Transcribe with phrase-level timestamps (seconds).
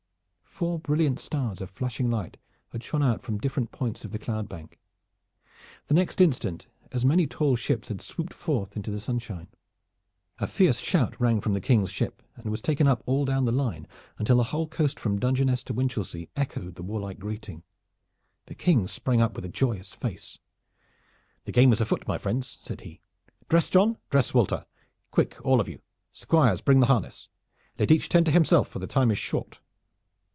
[0.61, 2.37] Four brilliant stars of flashing light
[2.69, 4.77] had shone out from different points of the cloud bank.
[5.87, 9.47] The next instant as many tall ships had swooped forth into the sunshine.
[10.37, 13.51] A fierce shout rang from the King's ship, and was taken up all down the
[13.51, 13.87] line,
[14.19, 17.63] until the whole coast from Dungeness to Winchelsea echoed the warlike greeting.
[18.45, 20.37] The King sprang up with a joyous face.
[21.45, 23.01] "The game is afoot, my friends!" said he.
[23.49, 23.97] "Dress, John!
[24.11, 24.67] Dress, Walter!
[25.09, 25.81] Quick all of you!
[26.11, 27.29] Squires, bring the harness!
[27.79, 29.59] Let each tend to himself, for the time is short."